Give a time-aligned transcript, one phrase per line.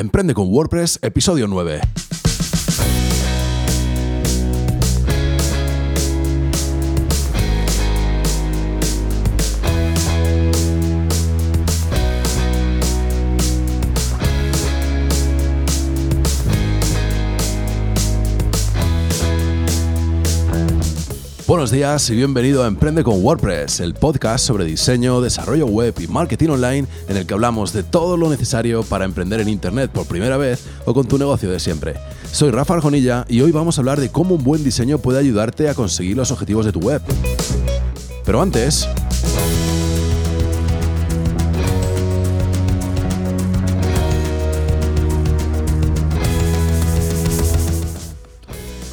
[0.00, 2.19] Emprende con WordPress, episodio 9.
[21.60, 26.06] Buenos días y bienvenido a Emprende con WordPress, el podcast sobre diseño, desarrollo web y
[26.06, 30.06] marketing online en el que hablamos de todo lo necesario para emprender en Internet por
[30.06, 31.96] primera vez o con tu negocio de siempre.
[32.32, 35.68] Soy Rafa Arjonilla y hoy vamos a hablar de cómo un buen diseño puede ayudarte
[35.68, 37.02] a conseguir los objetivos de tu web.
[38.24, 38.88] Pero antes...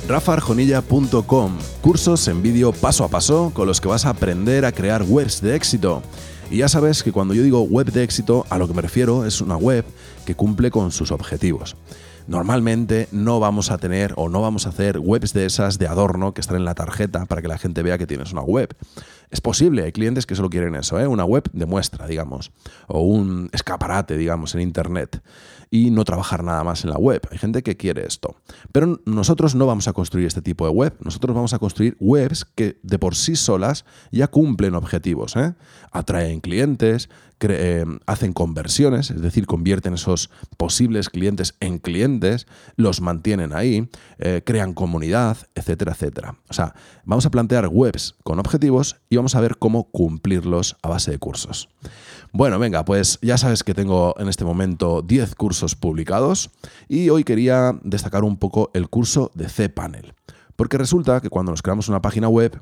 [0.07, 5.03] rafarjonilla.com, cursos en vídeo paso a paso con los que vas a aprender a crear
[5.03, 6.01] webs de éxito.
[6.49, 9.25] Y ya sabes que cuando yo digo web de éxito, a lo que me refiero
[9.25, 9.83] es una web
[10.25, 11.75] que cumple con sus objetivos.
[12.25, 16.33] Normalmente no vamos a tener o no vamos a hacer webs de esas de adorno
[16.33, 18.75] que están en la tarjeta para que la gente vea que tienes una web.
[19.29, 21.07] Es posible, hay clientes que solo quieren eso, ¿eh?
[21.07, 22.51] una web de muestra, digamos,
[22.87, 25.21] o un escaparate, digamos, en Internet
[25.69, 27.21] y no trabajar nada más en la web.
[27.31, 28.35] Hay gente que quiere esto.
[28.71, 30.95] Pero nosotros no vamos a construir este tipo de web.
[31.01, 35.35] Nosotros vamos a construir webs que de por sí solas ya cumplen objetivos.
[35.35, 35.55] ¿eh?
[35.91, 37.09] Atraen clientes,
[37.41, 44.41] eh, hacen conversiones, es decir, convierten esos posibles clientes en clientes, los mantienen ahí, eh,
[44.45, 46.35] crean comunidad, etcétera, etcétera.
[46.49, 50.89] O sea, vamos a plantear webs con objetivos y vamos a ver cómo cumplirlos a
[50.89, 51.69] base de cursos.
[52.31, 56.51] Bueno, venga, pues ya sabes que tengo en este momento 10 cursos publicados
[56.87, 60.13] y hoy quería destacar un poco el curso de cPanel.
[60.55, 62.61] Porque resulta que cuando nos creamos una página web,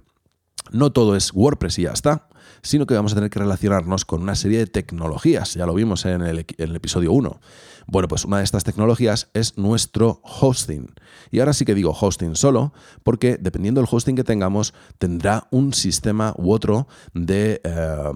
[0.72, 2.28] no todo es WordPress y ya está,
[2.62, 6.06] sino que vamos a tener que relacionarnos con una serie de tecnologías, ya lo vimos
[6.06, 7.40] en el, en el, episodio 1.
[7.88, 10.94] Bueno, pues una de estas tecnologías es nuestro hosting.
[11.32, 15.74] Y ahora sí que digo hosting solo, porque dependiendo del hosting que tengamos, tendrá un
[15.74, 18.12] sistema u otro de, eh,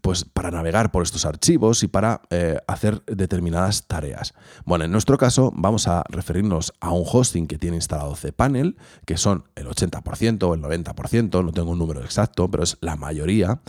[0.00, 4.34] pues para navegar por estos archivos y para eh, hacer determinadas tareas.
[4.64, 8.76] Bueno, en nuestro caso vamos a referirnos a un hosting que tiene instalado cPanel,
[9.06, 12.96] que son el 80% o el 90%, no tengo un número exacto, pero es la
[12.96, 13.60] mayoría.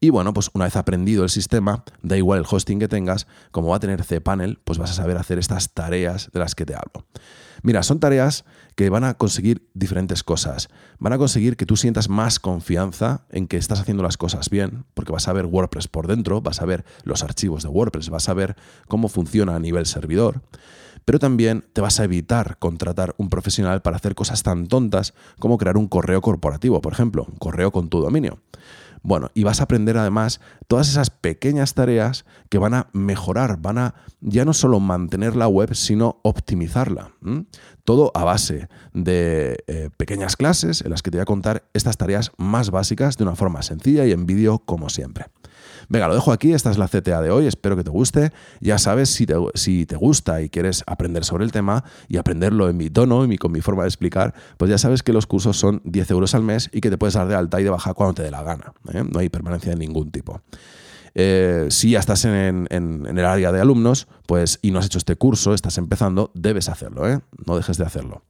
[0.00, 3.68] Y bueno, pues una vez aprendido el sistema, da igual el hosting que tengas, como
[3.68, 6.74] va a tener cPanel, pues vas a saber hacer estas tareas de las que te
[6.74, 7.06] hablo.
[7.62, 10.68] Mira, son tareas que van a conseguir diferentes cosas.
[10.98, 14.84] Van a conseguir que tú sientas más confianza en que estás haciendo las cosas bien,
[14.92, 18.28] porque vas a ver WordPress por dentro, vas a ver los archivos de WordPress, vas
[18.28, 18.56] a ver
[18.88, 20.42] cómo funciona a nivel servidor
[21.06, 25.56] pero también te vas a evitar contratar un profesional para hacer cosas tan tontas como
[25.56, 28.40] crear un correo corporativo, por ejemplo, un correo con tu dominio.
[29.06, 33.78] Bueno, y vas a aprender además todas esas pequeñas tareas que van a mejorar, van
[33.78, 37.12] a ya no solo mantener la web, sino optimizarla.
[37.84, 41.96] Todo a base de eh, pequeñas clases en las que te voy a contar estas
[41.98, 45.26] tareas más básicas de una forma sencilla y en vídeo como siempre.
[45.88, 48.32] Venga, lo dejo aquí, esta es la CTA de hoy, espero que te guste.
[48.60, 52.68] Ya sabes, si te, si te gusta y quieres aprender sobre el tema y aprenderlo
[52.68, 55.56] en mi tono y con mi forma de explicar, pues ya sabes que los cursos
[55.56, 57.94] son 10 euros al mes y que te puedes dar de alta y de baja
[57.94, 58.72] cuando te dé la gana.
[58.92, 59.04] ¿eh?
[59.10, 60.40] No hay permanencia de ningún tipo.
[61.18, 65.16] Eh, si ya estás en, el área de alumnos pues, y no has hecho este
[65.16, 67.20] curso, estás empezando, debes hacerlo, ¿eh?
[67.46, 68.22] no dejes de hacerlo.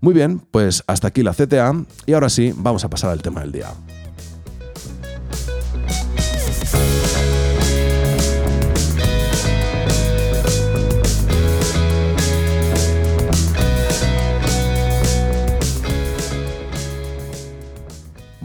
[0.00, 1.72] Muy bien, pues hasta aquí la CTA
[2.06, 3.68] y ahora sí, vamos a pasar al tema del día.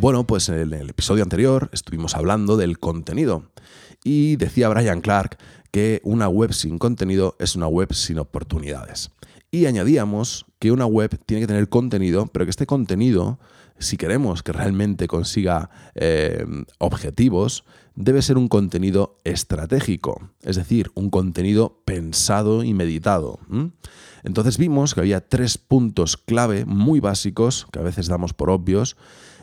[0.03, 3.43] Bueno, pues en el episodio anterior estuvimos hablando del contenido
[4.03, 5.37] y decía Brian Clark
[5.71, 9.11] que una web sin contenido es una web sin oportunidades.
[9.49, 13.39] Y añadíamos que una web tiene que tener contenido, pero que este contenido,
[13.79, 16.45] si queremos que realmente consiga eh,
[16.79, 17.63] objetivos,
[17.95, 23.39] debe ser un contenido estratégico, es decir, un contenido pensado y meditado.
[24.23, 28.97] Entonces vimos que había tres puntos clave muy básicos, que a veces damos por obvios,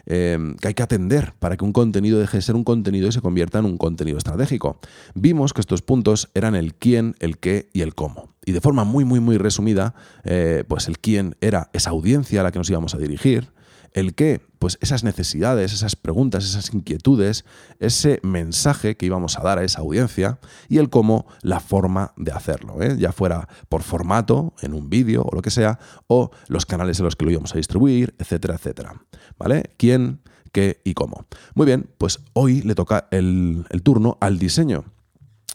[0.07, 3.13] Em, que hay que atender para que un contenido deje de ser un contenido y
[3.13, 4.79] se convierta en un contenido estratégico.
[5.15, 8.35] Vimos que estos puntos eran el quién, el qué y el cómo.
[8.45, 9.95] Y de forma muy, muy, muy resumida,
[10.25, 13.53] eh, pues el quién era esa audiencia a la que nos íbamos a dirigir,
[13.93, 17.45] el qué, pues esas necesidades, esas preguntas, esas inquietudes,
[17.79, 20.39] ese mensaje que íbamos a dar a esa audiencia
[20.69, 22.97] y el cómo, la forma de hacerlo, ¿eh?
[22.99, 27.07] ya fuera por formato, en un vídeo o lo que sea, o los canales en
[27.07, 29.03] los que lo íbamos a distribuir, etcétera, etcétera.
[29.39, 29.71] ¿Vale?
[29.77, 30.21] ¿Quién,
[30.53, 31.27] qué y cómo?
[31.55, 34.85] Muy bien, pues hoy le toca el, el turno al diseño.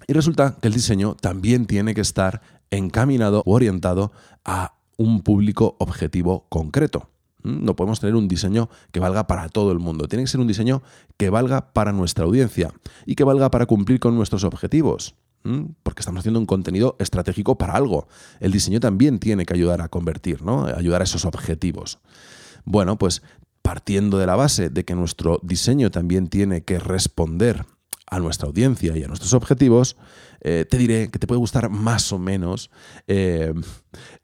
[0.08, 4.12] Y resulta que el diseño también tiene que estar encaminado o orientado
[4.44, 7.10] a un público objetivo concreto.
[7.46, 7.64] ¿Mm?
[7.64, 10.08] No podemos tener un diseño que valga para todo el mundo.
[10.08, 10.82] Tiene que ser un diseño
[11.16, 12.74] que valga para nuestra audiencia
[13.06, 15.16] y que valga para cumplir con nuestros objetivos.
[15.44, 15.66] ¿Mm?
[15.84, 18.08] Porque estamos haciendo un contenido estratégico para algo.
[18.40, 20.66] El diseño también tiene que ayudar a convertir, ¿no?
[20.66, 22.00] Ayudar a esos objetivos.
[22.66, 23.22] Bueno, pues
[23.62, 27.66] partiendo de la base de que nuestro diseño también tiene que responder
[28.08, 29.98] a nuestra audiencia y a nuestros objetivos,
[30.42, 32.70] eh, te diré que te puede gustar más o menos
[33.08, 33.52] eh,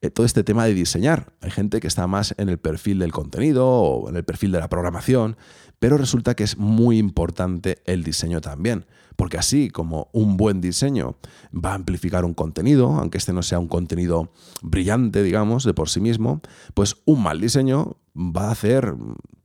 [0.01, 1.33] eh, todo este tema de diseñar.
[1.41, 4.59] Hay gente que está más en el perfil del contenido o en el perfil de
[4.59, 5.35] la programación,
[5.79, 8.85] pero resulta que es muy importante el diseño también,
[9.15, 11.17] porque así como un buen diseño
[11.53, 14.31] va a amplificar un contenido, aunque este no sea un contenido
[14.61, 16.41] brillante, digamos, de por sí mismo,
[16.75, 18.93] pues un mal diseño va a hacer,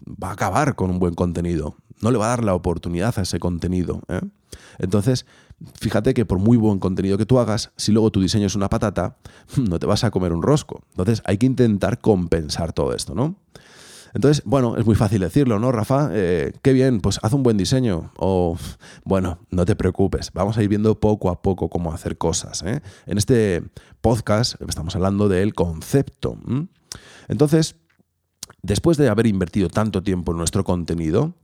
[0.06, 3.22] va a acabar con un buen contenido, no le va a dar la oportunidad a
[3.22, 4.00] ese contenido.
[4.78, 5.26] Entonces,
[5.80, 8.68] fíjate que por muy buen contenido que tú hagas, si luego tu diseño es una
[8.68, 9.16] patata,
[9.56, 10.82] no te vas a comer un rosco.
[10.90, 13.36] Entonces, hay que intentar compensar todo esto, ¿no?
[14.16, 16.08] Entonces, bueno, es muy fácil decirlo, ¿no, Rafa?
[16.10, 18.12] Eh, qué bien, pues haz un buen diseño.
[18.16, 18.56] O,
[19.04, 22.62] bueno, no te preocupes, vamos a ir viendo poco a poco cómo hacer cosas.
[22.62, 22.80] ¿eh?
[23.04, 23.62] En este
[24.00, 26.38] podcast estamos hablando del concepto.
[27.28, 27.76] Entonces,
[28.62, 31.34] después de haber invertido tanto tiempo en nuestro contenido,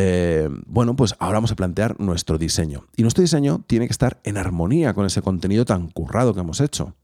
[0.00, 2.86] eh, bueno, pues ahora vamos a plantear nuestro diseño.
[2.94, 6.60] Y nuestro diseño tiene que estar en armonía con ese contenido tan currado que hemos
[6.60, 6.94] hecho.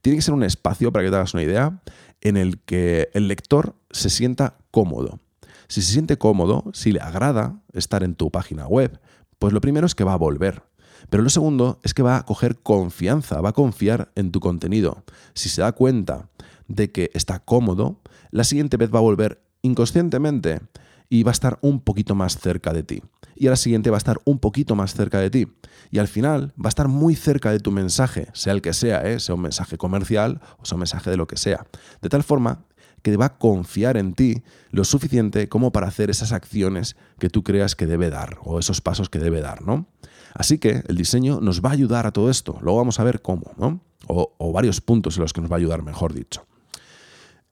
[0.00, 1.82] Tiene que ser un espacio, para que te hagas una idea,
[2.22, 5.20] en el que el lector se sienta cómodo.
[5.68, 8.98] Si se siente cómodo, si le agrada estar en tu página web,
[9.38, 10.62] pues lo primero es que va a volver.
[11.10, 15.04] Pero lo segundo es que va a coger confianza, va a confiar en tu contenido.
[15.34, 16.30] Si se da cuenta
[16.68, 18.00] de que está cómodo,
[18.30, 20.62] la siguiente vez va a volver inconscientemente
[21.08, 23.02] y va a estar un poquito más cerca de ti.
[23.34, 25.46] Y a la siguiente va a estar un poquito más cerca de ti.
[25.90, 29.08] Y al final va a estar muy cerca de tu mensaje, sea el que sea,
[29.08, 29.20] ¿eh?
[29.20, 31.66] sea un mensaje comercial o sea un mensaje de lo que sea.
[32.02, 32.64] De tal forma
[33.02, 37.42] que va a confiar en ti lo suficiente como para hacer esas acciones que tú
[37.44, 39.86] creas que debe dar o esos pasos que debe dar, ¿no?
[40.34, 42.58] Así que el diseño nos va a ayudar a todo esto.
[42.60, 43.80] Luego vamos a ver cómo, ¿no?
[44.08, 46.47] O, o varios puntos en los que nos va a ayudar, mejor dicho.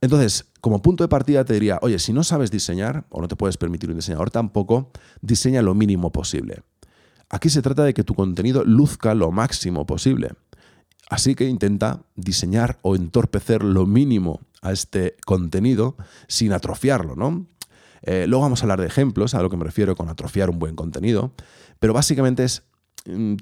[0.00, 3.36] Entonces, como punto de partida te diría, oye, si no sabes diseñar o no te
[3.36, 4.90] puedes permitir un diseñador tampoco,
[5.20, 6.62] diseña lo mínimo posible.
[7.28, 10.30] Aquí se trata de que tu contenido luzca lo máximo posible.
[11.08, 15.96] Así que intenta diseñar o entorpecer lo mínimo a este contenido
[16.28, 17.46] sin atrofiarlo, ¿no?
[18.02, 20.58] Eh, luego vamos a hablar de ejemplos, a lo que me refiero con atrofiar un
[20.58, 21.32] buen contenido,
[21.80, 22.64] pero básicamente es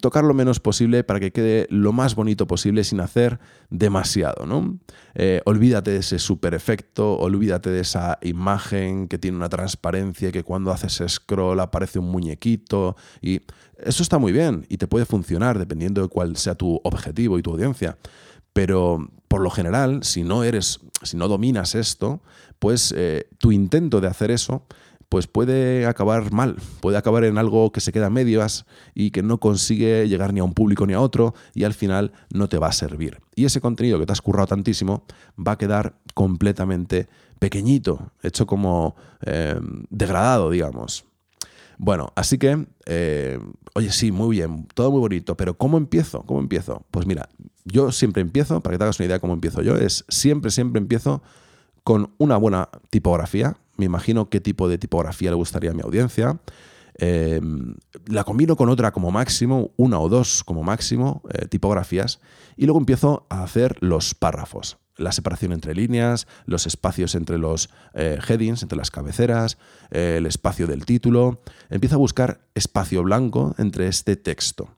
[0.00, 3.38] tocar lo menos posible para que quede lo más bonito posible sin hacer
[3.70, 4.78] demasiado, ¿no?
[5.14, 10.42] Eh, olvídate de ese super efecto, olvídate de esa imagen que tiene una transparencia que
[10.42, 13.40] cuando haces scroll aparece un muñequito y
[13.78, 17.42] eso está muy bien y te puede funcionar dependiendo de cuál sea tu objetivo y
[17.42, 17.96] tu audiencia.
[18.52, 22.22] Pero por lo general, si no eres, si no dominas esto,
[22.58, 24.64] pues eh, tu intento de hacer eso
[25.14, 28.66] pues puede acabar mal, puede acabar en algo que se queda a medias
[28.96, 32.10] y que no consigue llegar ni a un público ni a otro y al final
[32.32, 33.20] no te va a servir.
[33.36, 35.04] Y ese contenido que te has currado tantísimo
[35.38, 37.06] va a quedar completamente
[37.38, 39.54] pequeñito, hecho como eh,
[39.88, 41.04] degradado, digamos.
[41.78, 43.38] Bueno, así que, eh,
[43.76, 46.22] oye, sí, muy bien, todo muy bonito, pero ¿cómo empiezo?
[46.22, 46.86] ¿Cómo empiezo?
[46.90, 47.28] Pues mira,
[47.64, 50.50] yo siempre empiezo, para que te hagas una idea de cómo empiezo yo, es siempre,
[50.50, 51.22] siempre empiezo
[51.84, 56.38] con una buena tipografía, me imagino qué tipo de tipografía le gustaría a mi audiencia.
[56.96, 57.74] Em,
[58.06, 62.20] la combino con otra como máximo, una o dos como máximo eh, tipografías,
[62.56, 67.68] y luego empiezo a hacer los párrafos, la separación entre líneas, los espacios entre los
[67.94, 69.58] eh, headings, entre las cabeceras,
[69.90, 71.42] eh, el espacio del título.
[71.68, 74.68] Empiezo a buscar espacio blanco entre este texto.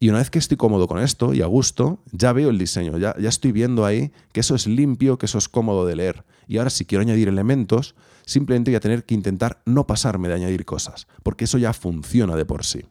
[0.00, 2.98] Y una vez que estoy cómodo con esto y a gusto, ya veo el diseño,
[2.98, 6.24] ya, ya estoy viendo ahí que eso es limpio, que eso es cómodo de leer.
[6.48, 7.94] Y ahora si quiero añadir elementos,
[8.26, 12.36] simplemente voy a tener que intentar no pasarme de añadir cosas, porque eso ya funciona
[12.36, 12.82] de por sí.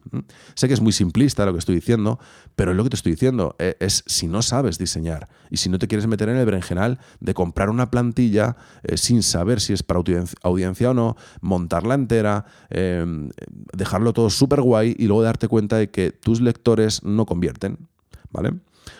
[0.55, 2.19] Sé que es muy simplista lo que estoy diciendo,
[2.55, 5.79] pero lo que te estoy diciendo, e, es, si no sabes diseñar y si no
[5.79, 9.83] te quieres meter en el berenjenal de comprar una plantilla eh, sin saber si es
[9.83, 10.01] para
[10.43, 13.29] audiencia o no, montarla entera, em,
[13.73, 17.89] dejarlo todo súper guay y luego darte cuenta de que tus lectores no convierten.
[18.31, 18.53] ¿Vale?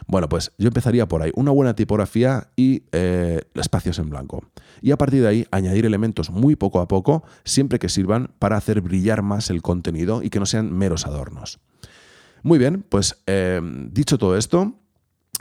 [0.08, 4.44] Bueno, pues yo empezaría por ahí, una buena tipografía y eh, espacios en blanco.
[4.82, 8.58] Y a partir de ahí añadir elementos muy poco a poco, siempre que sirvan para
[8.58, 11.60] hacer brillar más el contenido y que no sean meros adornos.
[12.44, 13.62] Muy bien, pues eh,
[13.92, 14.76] dicho todo esto,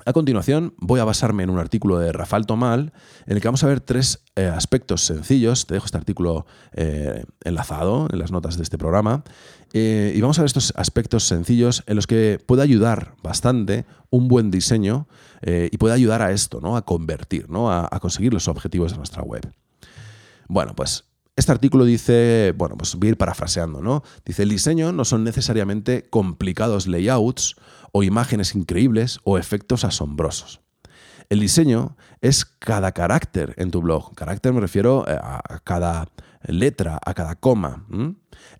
[0.07, 2.93] A continuación, voy a basarme en un artículo de Rafael Tomal
[3.27, 5.67] en el que vamos a ver tres eh, aspectos sencillos.
[5.67, 9.25] Te dejo este artículo eh, enlazado en las notas de este programa.
[9.73, 14.29] Eh, y vamos a ver estos aspectos sencillos en los que puede ayudar bastante un
[14.29, 15.07] buen diseño
[15.43, 16.77] y puede ayudar a esto, ¿no?
[16.77, 17.71] a convertir, ¿no?
[17.71, 19.51] a, a conseguir los objetivos de nuestra web.
[20.49, 21.05] Bueno, pues
[21.41, 24.03] este artículo dice, bueno, pues voy a ir parafraseando, ¿no?
[24.27, 27.57] Dice, el diseño no son necesariamente complicados layouts
[27.93, 30.61] o imágenes increíbles o efectos asombrosos.
[31.31, 34.15] El diseño es cada carácter en tu blog.
[34.15, 36.09] Carácter me refiero eh, a cada
[36.43, 37.87] letra, a cada coma.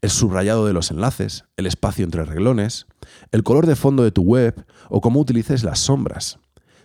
[0.01, 2.87] El subrayado de los enlaces, el espacio entre reglones,
[3.33, 6.39] el color de fondo de tu web o cómo utilices las sombras.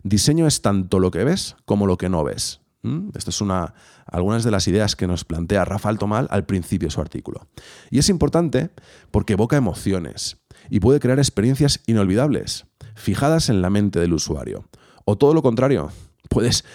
[0.04, 2.62] Diseño es tanto lo que ves como lo que no ves.
[3.16, 3.74] Esto es una,
[4.06, 7.48] algunas de las ideas que nos plantea Rafael Tomal al principio de su artículo.
[7.90, 8.70] Y es importante
[9.10, 10.38] porque evoca emociones
[10.70, 14.70] y puede crear experiencias inolvidables, fijadas en la mente del usuario.
[15.04, 15.92] O todo lo contrario,
[16.30, 16.66] puedes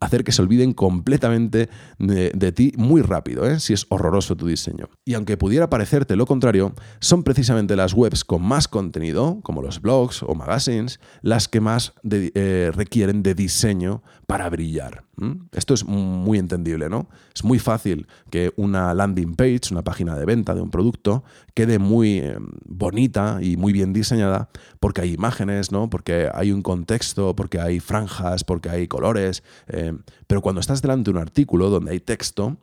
[0.00, 3.60] hacer que se olviden completamente de, ti muy rápido, ¿eh?
[3.60, 4.88] si es horroroso tu diseño.
[5.04, 9.80] Y aunque pudiera parecerte lo contrario, son precisamente las webs con más contenido, como los
[9.80, 15.04] blogs o magazines, las que más eh, requieren de diseño para brillar.
[15.52, 17.08] Esto es muy entendible, ¿no?
[17.34, 21.78] Es muy fácil que una landing page, una página de venta de un producto, quede
[21.78, 22.36] muy eh,
[22.66, 25.88] bonita y muy bien diseñada porque hay imágenes, ¿no?
[25.88, 29.42] Porque hay un contexto, porque hay franjas, porque hay colores.
[29.68, 29.92] Eh,
[30.26, 32.56] pero cuando estás delante de un artículo donde hay texto,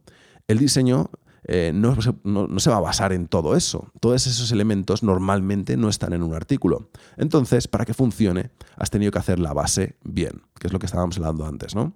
[0.48, 1.10] el diseño
[1.46, 3.92] eh, no, no, se va a basar en todo eso.
[4.00, 6.90] Todos esos elementos normalmente no están en un artículo.
[7.18, 10.86] Entonces, para que funcione, has tenido que hacer la base bien, que es lo que
[10.86, 11.94] estábamos hablando antes, ¿no?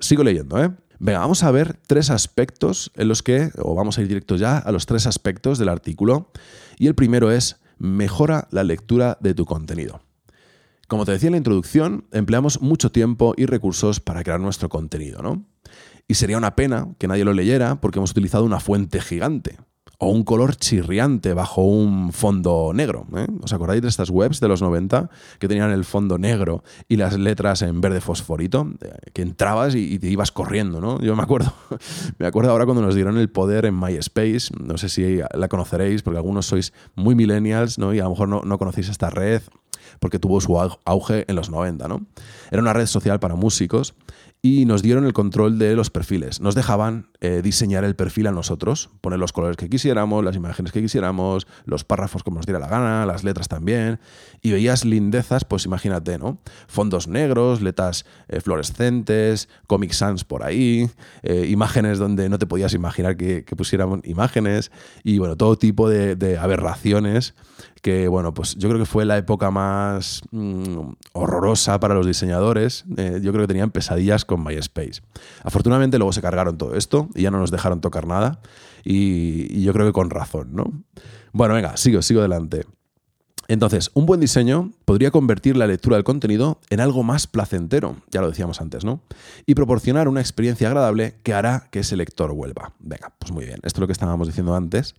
[0.00, 0.70] Sigo leyendo, ¿eh?
[1.00, 4.58] Venga, vamos a ver tres aspectos en los que, o vamos a ir directo ya
[4.58, 6.30] a los tres aspectos del artículo.
[6.78, 10.00] Y el primero es, mejora la lectura de tu contenido.
[10.94, 15.22] Como te decía en la introducción, empleamos mucho tiempo y recursos para crear nuestro contenido,
[15.22, 15.44] ¿no?
[16.06, 19.58] Y sería una pena que nadie lo leyera porque hemos utilizado una fuente gigante
[19.98, 23.08] o un color chirriante bajo un fondo negro.
[23.16, 23.26] ¿eh?
[23.42, 25.10] ¿Os acordáis de estas webs de los 90
[25.40, 28.70] que tenían el fondo negro y las letras en verde fosforito?
[29.12, 31.00] Que entrabas y, te ibas corriendo, ¿no?
[31.00, 31.52] Yo me acuerdo,
[32.18, 36.04] me acuerdo ahora cuando nos dieron el poder en MySpace, no sé si la conoceréis
[36.04, 37.92] porque algunos sois muy millennials ¿no?
[37.92, 39.42] y a lo mejor no conocéis esta red
[40.00, 42.06] porque tuvo su auge en los 90, ¿no?
[42.50, 43.94] Era una red social para músicos
[44.42, 46.40] y nos dieron el control de los perfiles.
[46.40, 50.72] Nos dejaban eh, diseñar el perfil a nosotros, poner los colores que quisiéramos, las imágenes
[50.72, 53.98] que quisiéramos, los párrafos como nos diera la gana, las letras también.
[54.42, 56.36] Y veías lindezas, pues imagínate, ¿no?
[56.66, 60.90] Fondos negros, letras eh, fluorescentes, Comic Sans por ahí,
[61.22, 64.70] eh, imágenes donde no te podías imaginar que, que pusiéramos imágenes
[65.02, 67.34] y bueno, todo tipo de, aberraciones
[67.80, 72.84] que bueno, pues yo creo que fue la época más mm, horrorosa para los diseñadores.
[72.86, 75.02] yo creo que tenían pesadillas con MySpace.
[75.42, 78.40] Afortunadamente luego se cargaron todo esto y ya no nos dejaron tocar nada
[78.84, 80.72] y, yo creo que con razón, ¿no?
[81.32, 82.66] Bueno, venga, sigo, sigo adelante.
[83.48, 88.20] Entonces, un buen diseño podría convertir la lectura del contenido en algo más placentero, ya
[88.22, 89.00] lo decíamos antes, ¿no?
[89.44, 92.72] Y proporcionar una experiencia agradable que hará que ese lector vuelva.
[92.78, 94.94] Venga, pues muy bien, esto es lo que estábamos diciendo antes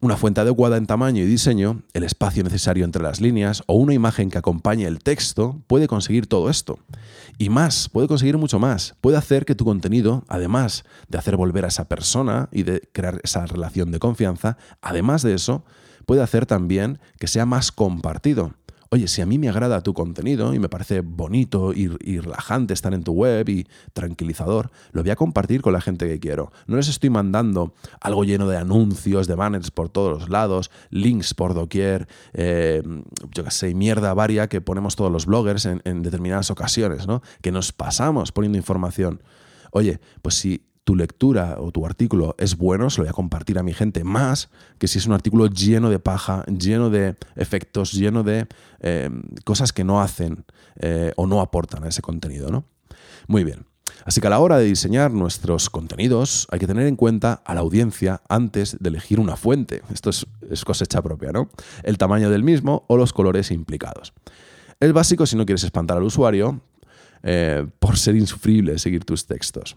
[0.00, 3.92] una fuente adecuada en tamaño y diseño, el espacio necesario entre las líneas o una
[3.92, 6.78] imagen que acompañe el texto puede conseguir todo esto.
[7.36, 8.94] Y más, puede conseguir mucho más.
[9.02, 13.20] Puede hacer que tu contenido, además de hacer volver a esa persona y de crear
[13.24, 15.64] esa relación de confianza, además de eso,
[16.06, 18.54] puede hacer también que sea más compartido
[18.92, 22.92] oye, si a mí me agrada tu contenido y me parece bonito y, relajante estar
[22.92, 26.50] en tu web y tranquilizador, lo voy a compartir con la gente que quiero.
[26.66, 31.34] No les estoy mandando algo lleno de anuncios, de banners por todos los lados, links
[31.34, 32.82] por doquier, eh,
[33.32, 37.22] yo qué sé, mierda varia que ponemos todos los bloggers en, en determinadas ocasiones, ¿no?
[37.42, 39.22] Que nos pasamos poniendo información.
[39.70, 43.58] Oye, pues si tu lectura o tu artículo es bueno, se lo voy a compartir
[43.58, 47.92] a mi gente más que si es un artículo lleno de paja, lleno de efectos,
[47.92, 48.46] lleno de
[48.80, 49.10] eh,
[49.44, 50.44] cosas que no hacen
[50.76, 52.50] eh, o no aportan a ese contenido.
[52.50, 52.64] ¿no?
[53.26, 53.66] Muy bien.
[54.04, 57.54] Así que a la hora de diseñar nuestros contenidos hay que tener en cuenta a
[57.54, 59.82] la audiencia antes de elegir una fuente.
[59.92, 60.26] Esto es,
[60.64, 61.50] cosecha propia, ¿no?
[61.82, 64.12] El tamaño del mismo o los colores implicados.
[64.78, 66.60] Es básico si no quieres espantar al usuario
[67.22, 69.76] eh, por ser insufrible seguir tus textos.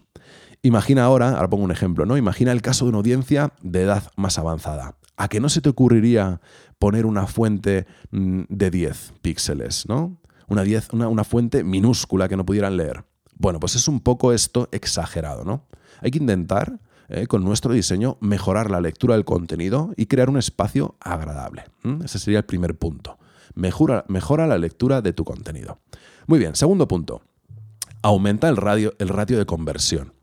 [0.64, 2.16] Imagina ahora, ahora pongo un ejemplo, ¿no?
[2.16, 4.96] Imagina el caso de una audiencia de edad más avanzada.
[5.14, 6.40] ¿A que no se te ocurriría
[6.78, 10.16] poner una fuente mm, de 10 píxeles, ¿no?
[10.48, 13.04] Una, 10, una, fuente minúscula que no pudieran leer.
[13.36, 15.66] Bueno, pues es un poco esto exagerado, ¿no?
[16.00, 20.38] Hay que intentar, eh, con nuestro diseño, mejorar la lectura del contenido y crear un
[20.38, 21.64] espacio agradable.
[22.02, 23.18] Ese sería el primer punto.
[23.54, 25.80] Mejora, mejora la lectura de tu contenido.
[26.26, 27.20] Muy bien, segundo punto.
[28.00, 30.13] Aumenta el, radio, el ratio de conversión.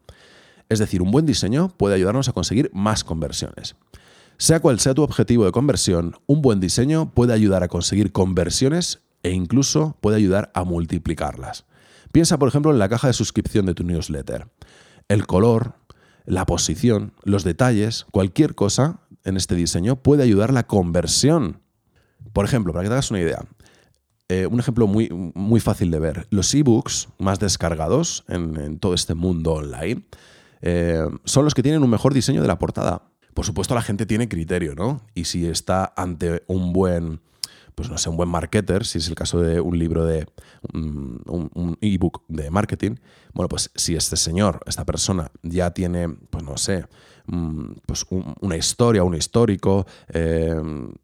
[0.71, 3.75] Es decir, un buen diseño puede ayudarnos a conseguir más conversiones.
[4.37, 9.01] Sea cual sea tu objetivo de conversión, un buen diseño puede ayudar a conseguir conversiones
[9.21, 11.65] e incluso puede ayudar a multiplicarlas.
[12.13, 14.47] Piensa, por ejemplo, en la caja de suscripción de tu newsletter.
[15.09, 15.73] El color,
[16.23, 21.59] la posición, los detalles, cualquier cosa en este diseño puede ayudar a la conversión.
[22.31, 23.43] Por ejemplo, para que te hagas una idea,
[24.29, 29.15] eh, un ejemplo muy, muy, fácil de ver, los ebooks más descargados en todo este
[29.15, 30.05] mundo online
[30.61, 33.03] eh, son los que tienen un mejor diseño de la portada.
[33.33, 35.01] Por supuesto, la gente tiene criterio, ¿no?
[35.15, 37.21] Y si está ante un buen,
[37.75, 40.27] pues no sé, un buen marketer, si es el caso de un libro de
[40.73, 42.95] un, un ebook de marketing,
[43.33, 46.85] bueno, pues si este señor, esta persona ya tiene, pues no sé,
[47.27, 50.55] Mm, pues una historia, un histórico, eh,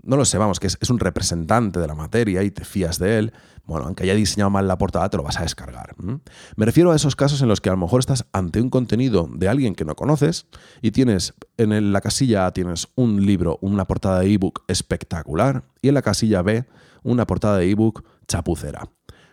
[0.04, 3.20] no lo sé, vamos, que es, un representante de la materia y te fías de
[3.20, 3.34] él,
[3.66, 5.94] bueno, aunque haya diseñado mal la portada, te lo vas a descargar.
[6.56, 9.30] Me refiero a esos casos en los que a lo mejor estás ante un contenido
[9.30, 10.48] de alguien que no conoces
[10.82, 15.96] y tienes en la casilla tienes un libro, una portada de ebook espectacular y en
[15.96, 16.66] la casilla B
[17.04, 18.90] una portada de ebook chapucera.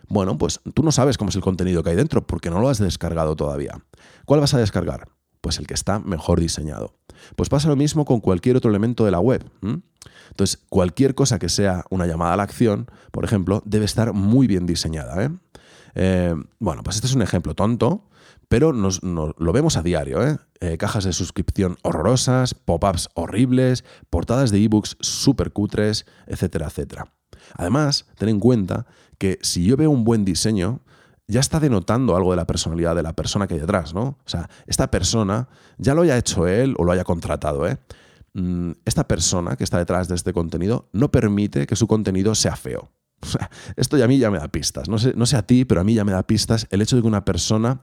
[0.07, 2.69] Bueno, pues tú no sabes cómo es el contenido que hay dentro porque no lo
[2.69, 3.83] has descargado todavía.
[4.25, 5.07] ¿Cuál vas a descargar?
[5.45, 6.95] Pues el que está mejor diseñado.
[7.35, 9.47] Pues pasa lo mismo con cualquier otro elemento de la web.
[10.29, 14.47] Entonces, cualquier cosa que sea una llamada a la acción, por ejemplo, debe estar muy
[14.47, 15.23] bien diseñada.
[15.23, 15.29] ¿eh?
[15.93, 18.09] Eh, bueno, pues este es un ejemplo tonto,
[18.49, 20.27] pero nos, lo vemos a diario.
[20.27, 20.39] ¿eh?
[20.79, 27.13] cajas de suscripción horrorosas, pop-ups horribles, portadas de ebooks súper cutres, etcétera, etcétera.
[27.53, 28.87] Además, ten en cuenta
[29.19, 30.81] que si yo veo un buen diseño,
[31.27, 34.03] ya está denotando algo de la personalidad de la persona que hay detrás, ¿no?
[34.03, 37.77] O sea, esta persona, ya lo haya hecho él o lo haya contratado, ¿eh?
[38.33, 42.55] Mm, esta persona que está detrás de este contenido no permite que su contenido sea
[42.55, 42.91] feo.
[43.75, 44.89] Esto ya a mí ya me da pistas.
[44.89, 46.95] No sé, no sé a ti, pero a mí ya me da pistas el hecho
[46.95, 47.81] de que una persona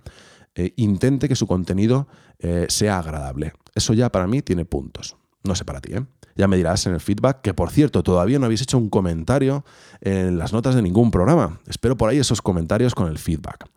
[0.55, 2.07] eh, intente que su contenido
[2.39, 3.55] eh, sea agradable.
[3.75, 5.17] Eso ya para mí tiene puntos.
[5.45, 6.05] No sé para ti, ¿eh?
[6.37, 9.65] Ya me dirás en el feedback, que por cierto, todavía no habéis hecho un comentario
[10.01, 11.61] en las notas de ningún programa.
[11.67, 13.69] Espero por ahí esos comentarios con el feedback.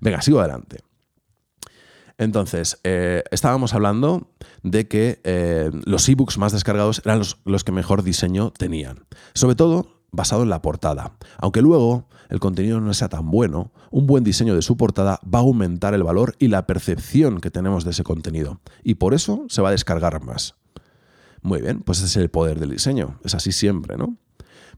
[0.00, 0.78] Venga, sigo adelante.
[2.16, 4.28] Entonces, eh, estábamos hablando
[4.62, 9.06] de que eh, los ebooks más descargados eran los, los que mejor diseño tenían.
[9.34, 11.16] Sobre todo basado en la portada.
[11.38, 15.40] Aunque luego el contenido no sea tan bueno, un buen diseño de su portada va
[15.40, 18.60] a aumentar el valor y la percepción que tenemos de ese contenido.
[18.82, 20.54] Y por eso se va a descargar más.
[21.44, 23.20] Muy bien, pues ese es el poder del diseño.
[23.22, 24.16] Es así siempre, ¿no?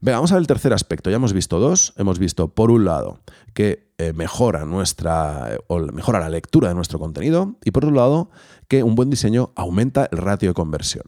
[0.01, 1.09] Venga, vamos a ver el tercer aspecto.
[1.09, 1.93] Ya hemos visto dos.
[1.95, 3.21] Hemos visto, por un lado,
[3.53, 7.95] que eh, mejora nuestra eh, o mejora la lectura de nuestro contenido y por otro
[7.95, 8.31] lado,
[8.67, 11.05] que un buen diseño aumenta el ratio de conversión.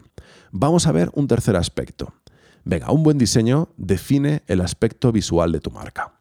[0.52, 2.13] Vamos a ver un tercer aspecto.
[2.63, 6.13] Venga, un buen diseño define el aspecto visual de tu marca.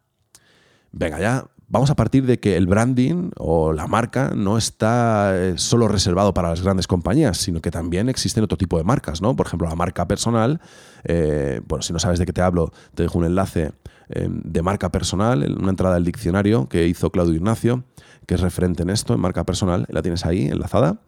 [0.90, 5.54] Venga, ya vamos a partir de que el branding o la marca no está eh,
[5.56, 9.36] solo reservado para las grandes compañías, sino que también existen otro tipo de marcas, ¿no?
[9.36, 10.60] Por ejemplo, la marca personal,
[11.04, 13.72] eh, bueno, si no sabes de qué te hablo, te dejo un enlace
[14.08, 17.84] eh, de marca personal, una entrada del diccionario que hizo Claudio Ignacio,
[18.26, 21.00] que es referente en esto, en marca personal, la tienes ahí enlazada.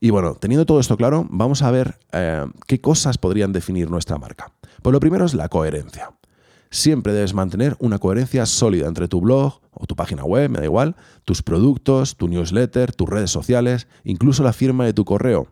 [0.00, 1.98] Y bueno, teniendo todo esto claro, vamos a ver
[2.68, 4.52] qué cosas podrían definir nuestra marca.
[4.80, 6.10] Pues lo primero es la coherencia
[6.70, 10.64] siempre debes mantener una coherencia sólida entre tu blog o tu página web, me da
[10.64, 15.48] igual, tus productos, tu newsletter, tus redes sociales, incluso la firma de tu correo.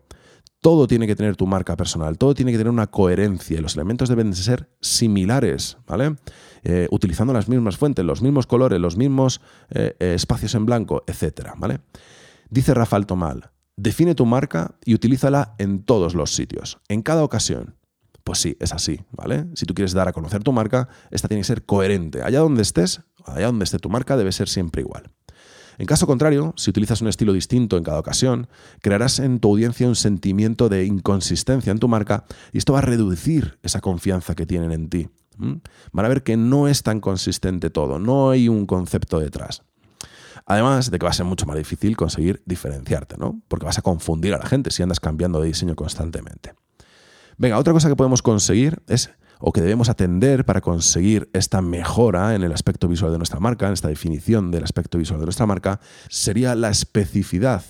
[0.59, 3.75] Todo tiene que tener tu marca personal, todo tiene que tener una coherencia y los
[3.75, 6.15] elementos deben ser similares, ¿vale?
[6.63, 11.03] Eh, utilizando las mismas fuentes, los mismos colores, los mismos eh, eh, espacios en blanco,
[11.07, 11.79] etcétera, ¿vale?
[12.49, 17.76] Dice Rafael Tomal, define tu marca y utilízala en todos los sitios, en cada ocasión,
[18.27, 19.47] pues sí, es así, ¿vale?
[19.53, 22.23] Si tú quieres dar a conocer tu marca, esta tiene que ser coherente.
[22.23, 25.13] Allá donde estés, allá donde esté tu marca, debe ser siempre igual.
[25.77, 28.49] En caso contrario, si utilizas un estilo distinto en cada ocasión,
[28.81, 32.81] crearás en tu audiencia un sentimiento de inconsistencia en tu marca y esto va a
[32.81, 35.07] reducir esa confianza que tienen en ti.
[35.37, 39.63] Van a ver que no es tan consistente todo, no hay un concepto detrás.
[40.45, 43.41] Además de que va a ser mucho más difícil conseguir diferenciarte, ¿no?
[43.47, 46.55] Porque vas a confundir a la gente si andas cambiando de diseño constantemente.
[47.37, 52.33] Venga, otra cosa que podemos conseguir es o que debemos atender para conseguir esta mejora
[52.33, 55.45] en el aspecto visual de nuestra marca, en esta definición del aspecto visual de nuestra
[55.45, 57.63] marca, sería la especificidad.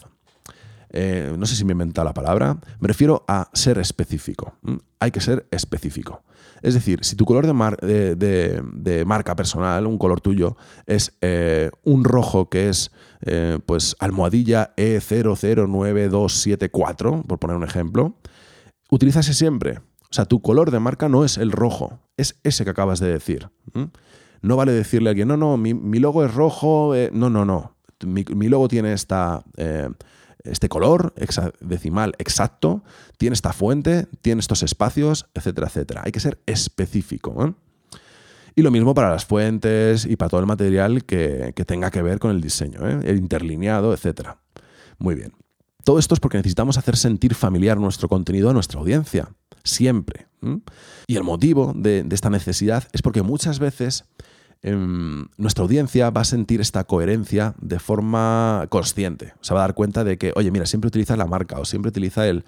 [0.90, 4.56] Eh, no sé si me he inventado la palabra, me refiero a ser específico.
[5.00, 6.24] Hay que ser específico.
[6.62, 12.06] Es decir, si tu color de, de, marca personal, un color tuyo, es eh, un
[12.06, 18.16] rojo que es eh, pues almohadilla E009274, por poner un ejemplo,
[18.90, 19.80] utilízase siempre.
[20.10, 23.12] O sea, tu color de marca no es el rojo, es ese que acabas de
[23.12, 23.50] decir.
[24.42, 27.76] No vale decirle a alguien, no, no, mi, logo es rojo, eh, no, no, no.
[28.06, 29.90] Mi, logo tiene esta, eh,
[30.44, 31.14] este color
[31.60, 32.84] decimal exacto,
[33.18, 36.02] tiene esta fuente, tiene estos espacios, etcétera, etcétera.
[36.06, 37.56] Hay que ser específico.
[38.56, 42.20] Y lo mismo para las fuentes y para todo el material que, tenga que ver
[42.20, 43.00] con el diseño, ¿eh?
[43.04, 44.40] el interlineado, etcétera.
[44.98, 45.34] Muy bien.
[45.88, 49.30] Todo esto es porque necesitamos hacer sentir familiar nuestro contenido a nuestra audiencia,
[49.64, 50.28] siempre.
[51.08, 54.04] Y el motivo de, esta necesidad es porque muchas veces
[54.64, 59.34] em, nuestra audiencia va a sentir esta coherencia de forma consciente.
[59.40, 61.88] Se va a dar cuenta de que, oye, mira, siempre utiliza la marca o siempre
[61.88, 62.44] utiliza el...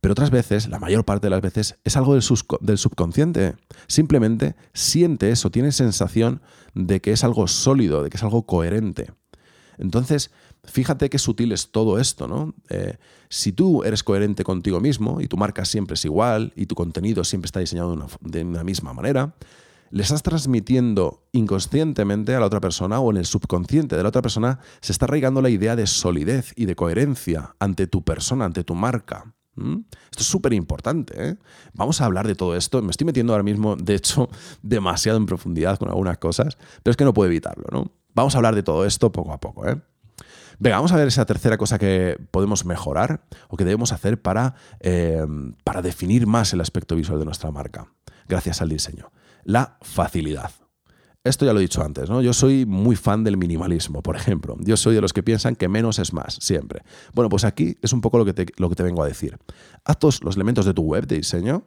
[0.00, 2.24] Pero otras veces, la mayor parte de las veces, es algo del,
[2.62, 3.56] del subconsciente.
[3.88, 6.40] Simplemente siente eso, tiene sensación
[6.72, 9.12] de que es algo sólido, de que es algo coherente.
[9.76, 10.30] Entonces,
[10.64, 12.54] Fíjate qué sutil es todo esto, ¿no?
[12.68, 12.96] Eh,
[13.28, 17.24] si tú eres coherente contigo mismo y tu marca siempre es igual y tu contenido
[17.24, 19.34] siempre está diseñado de una, de una misma manera,
[19.90, 24.22] le estás transmitiendo inconscientemente a la otra persona o en el subconsciente de la otra
[24.22, 28.62] persona se está arraigando la idea de solidez y de coherencia ante tu persona, ante
[28.62, 29.34] tu marca.
[29.56, 31.14] Esto es súper importante.
[31.16, 31.36] ¿eh?
[31.74, 32.80] Vamos a hablar de todo esto.
[32.82, 34.28] Me estoy metiendo ahora mismo, de hecho,
[34.62, 37.66] demasiado en profundidad con algunas cosas, pero es que no puedo evitarlo.
[37.70, 37.92] ¿no?
[38.14, 39.68] Vamos a hablar de todo esto poco a poco.
[39.68, 39.80] ¿eh?
[40.62, 44.54] Venga, vamos a ver esa tercera cosa que podemos mejorar o que debemos hacer para,
[44.80, 45.24] eh,
[45.64, 47.94] para definir más el aspecto visual de nuestra marca,
[48.28, 49.10] gracias al diseño.
[49.42, 50.50] La facilidad.
[51.24, 52.20] Esto ya lo he dicho antes, ¿no?
[52.20, 54.58] Yo soy muy fan del minimalismo, por ejemplo.
[54.60, 56.82] Yo soy de los que piensan que menos es más, siempre.
[57.14, 59.38] Bueno, pues aquí es un poco lo que lo que te vengo a decir.
[59.86, 61.64] Haz todos los elementos de tu web de diseño,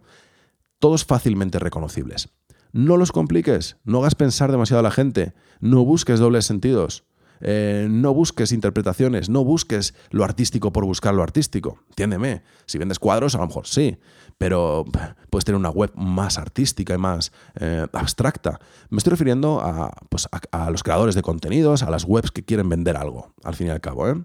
[0.78, 2.30] todos fácilmente reconocibles.
[2.72, 7.06] No los compliques, no hagas pensar demasiado a la gente, no busques dobles sentidos.
[7.42, 11.80] Eh, no busques interpretaciones, no busques lo artístico por buscar lo artístico.
[11.90, 13.98] Entiéndeme, si vendes cuadros a lo mejor sí,
[14.38, 14.86] pero
[15.30, 18.60] puedes tener una web más artística y más eh, abstracta.
[18.90, 19.62] Me estoy refiriendo
[20.10, 23.68] pues, a, los creadores de contenidos, a las webs que quieren vender algo, al fin
[23.68, 24.10] y al cabo.
[24.10, 24.16] ¿eh?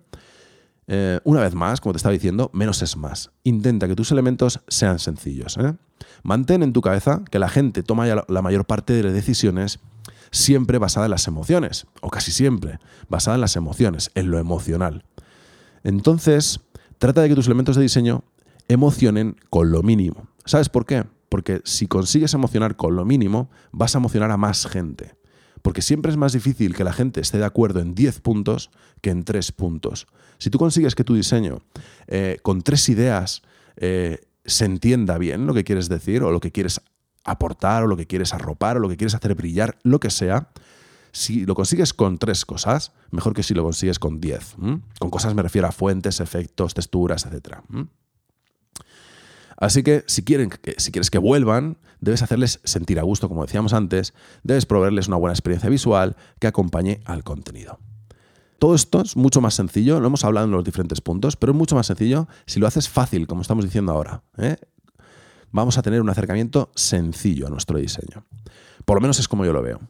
[1.24, 3.30] una vez más, como te estaba diciendo, menos es más.
[3.44, 5.58] Intenta que tus elementos sean sencillos.
[6.22, 9.80] Mantén en tu cabeza que la gente toma la mayor parte de las decisiones
[10.30, 15.04] siempre basada en las emociones, o casi siempre basada en las emociones, en lo emocional.
[15.84, 16.60] Entonces,
[16.98, 18.24] trata de que tus elementos de diseño
[18.68, 20.28] emocionen con lo mínimo.
[20.44, 21.04] ¿Sabes por qué?
[21.28, 25.16] Porque si consigues emocionar con lo mínimo, vas a emocionar a más gente.
[25.62, 29.10] Porque siempre es más difícil que la gente esté de acuerdo en 10 puntos que
[29.10, 30.06] en 3 puntos.
[30.38, 31.62] Si tú consigues que tu diseño
[32.06, 33.42] eh, con tres ideas
[33.76, 36.80] eh, se entienda bien lo que quieres decir o lo que quieres
[37.30, 40.50] aportar o lo que quieres arropar o lo que quieres hacer brillar, lo que sea,
[41.12, 44.54] si lo consigues con tres cosas, mejor que si lo consigues con diez.
[44.98, 47.58] Con cosas me refiero a fuentes, efectos, texturas, etc.
[49.56, 53.44] Así que si, quieren que si quieres que vuelvan, debes hacerles sentir a gusto, como
[53.44, 54.14] decíamos antes,
[54.44, 57.80] debes proveerles una buena experiencia visual que acompañe al contenido.
[58.58, 61.58] Todo esto es mucho más sencillo, lo hemos hablado en los diferentes puntos, pero es
[61.58, 64.22] mucho más sencillo si lo haces fácil, como estamos diciendo ahora.
[64.36, 64.56] ¿eh?
[65.52, 68.24] Vamos a tener un acercamiento sencillo a nuestro diseño.
[68.84, 69.80] Por lo menos es como yo lo veo.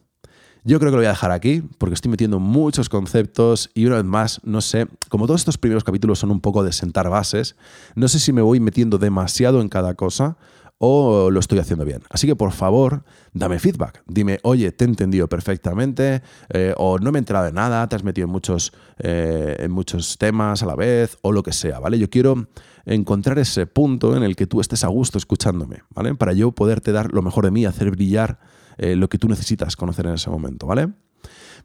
[0.65, 3.95] Yo creo que lo voy a dejar aquí porque estoy metiendo muchos conceptos y una
[3.95, 7.55] vez más, no sé, como todos estos primeros capítulos son un poco de sentar bases,
[7.95, 10.37] no sé si me voy metiendo demasiado en cada cosa
[10.79, 12.01] o lo estoy haciendo bien.
[12.09, 14.01] Así que por favor, dame feedback.
[14.07, 17.95] Dime, oye, te he entendido perfectamente eh, o no me he enterado de nada, te
[17.95, 21.79] has metido en muchos, eh, en muchos temas a la vez o lo que sea,
[21.79, 21.99] ¿vale?
[21.99, 22.47] Yo quiero
[22.85, 26.15] encontrar ese punto en el que tú estés a gusto escuchándome, ¿vale?
[26.15, 28.39] Para yo poderte dar lo mejor de mí, hacer brillar
[28.77, 30.89] eh, lo que tú necesitas conocer en ese momento, ¿vale?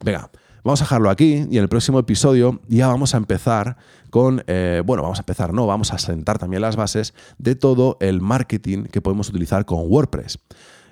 [0.05, 0.31] Venga,
[0.65, 3.77] vamos a dejarlo aquí y en el próximo episodio ya vamos a empezar
[4.11, 7.97] con, eh, bueno, vamos a empezar, no, vamos a sentar también las bases de todo
[8.01, 10.39] el marketing que podemos utilizar con WordPress.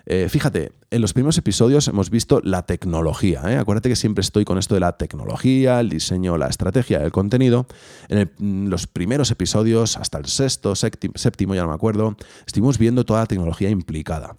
[0.07, 3.43] Eh, fíjate, en los primeros episodios hemos visto la tecnología.
[3.47, 3.57] ¿eh?
[3.57, 7.67] Acuérdate que siempre estoy con esto de la tecnología, el diseño, la estrategia, el contenido.
[8.09, 13.05] En, mm, los primeros episodios, hasta el sexto, séptimo, ya no me acuerdo, estuvimos viendo
[13.05, 14.37] toda la tecnología implicada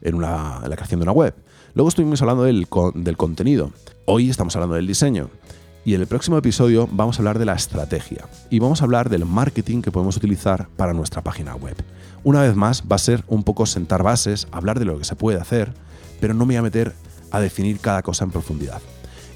[0.00, 1.34] en, la creación de una web.
[1.74, 3.72] Luego estuvimos hablando del, del contenido.
[4.04, 5.30] Hoy estamos hablando del diseño.
[5.84, 9.08] Y en el próximo episodio vamos a hablar de la estrategia y vamos a hablar
[9.08, 11.74] del marketing que podemos utilizar para nuestra página web.
[12.24, 15.16] Una vez más, va a ser un poco sentar bases, hablar de lo que se
[15.16, 15.72] puede hacer,
[16.20, 16.94] pero no me voy a meter
[17.32, 18.80] a definir cada cosa en profundidad.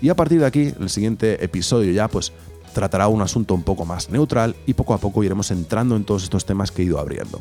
[0.00, 2.32] Y a partir de aquí, el siguiente episodio ya pues
[2.74, 6.22] tratará un asunto un poco más neutral y poco a poco iremos entrando en todos
[6.22, 7.40] estos temas que he ido abriendo.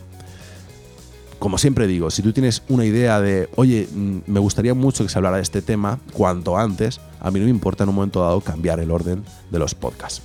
[1.38, 5.10] Como siempre digo, si tú tienes una idea de, oye, mm, me gustaría mucho que
[5.10, 8.22] se hablara de este tema cuanto antes, a mí no me importa en un momento
[8.22, 10.22] dado cambiar el orden de los podcasts.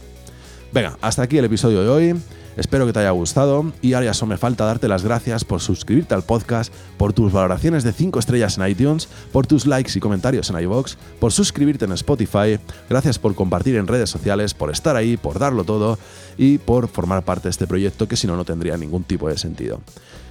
[0.72, 2.22] Venga, hasta aquí el episodio de hoy.
[2.60, 6.12] Espero que te haya gustado y ahora solo me falta darte las gracias por suscribirte
[6.12, 10.50] al podcast, por tus valoraciones de 5 estrellas en iTunes, por tus likes y comentarios
[10.50, 12.58] en iVoox, por suscribirte en Spotify,
[12.90, 15.98] gracias por compartir en redes sociales, por estar ahí, por darlo todo
[16.36, 19.38] y por formar parte de este proyecto que si no no tendría ningún tipo de
[19.38, 19.80] sentido.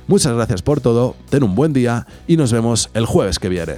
[0.05, 3.77] Muchas gracias por todo, ten un buen día y nos vemos el jueves que viene.